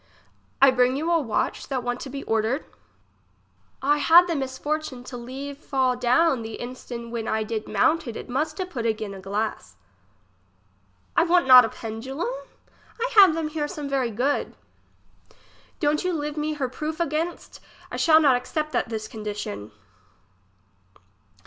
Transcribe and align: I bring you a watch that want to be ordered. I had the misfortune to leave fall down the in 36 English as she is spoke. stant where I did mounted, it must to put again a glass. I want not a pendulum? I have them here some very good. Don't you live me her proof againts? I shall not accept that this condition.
I 0.59 0.71
bring 0.71 0.95
you 0.95 1.11
a 1.11 1.19
watch 1.21 1.67
that 1.67 1.83
want 1.83 1.99
to 1.99 2.09
be 2.09 2.23
ordered. 2.23 2.65
I 3.83 3.99
had 3.99 4.25
the 4.25 4.35
misfortune 4.35 5.03
to 5.03 5.15
leave 5.15 5.59
fall 5.59 5.95
down 5.95 6.41
the 6.41 6.59
in 6.59 6.69
36 6.69 6.69
English 6.69 6.73
as 6.73 6.73
she 6.73 6.73
is 6.73 6.79
spoke. 6.79 6.87
stant 6.87 7.11
where 7.29 7.33
I 7.35 7.43
did 7.43 7.67
mounted, 7.67 8.17
it 8.17 8.27
must 8.27 8.57
to 8.57 8.65
put 8.65 8.87
again 8.87 9.13
a 9.13 9.19
glass. 9.19 9.75
I 11.15 11.21
want 11.23 11.45
not 11.45 11.65
a 11.65 11.69
pendulum? 11.69 12.33
I 12.99 13.11
have 13.17 13.35
them 13.35 13.49
here 13.49 13.67
some 13.67 13.87
very 13.87 14.09
good. 14.09 14.55
Don't 15.79 16.03
you 16.03 16.13
live 16.13 16.35
me 16.35 16.53
her 16.53 16.67
proof 16.67 16.97
againts? 16.97 17.59
I 17.91 17.97
shall 17.97 18.19
not 18.19 18.35
accept 18.35 18.71
that 18.71 18.89
this 18.89 19.07
condition. 19.07 19.71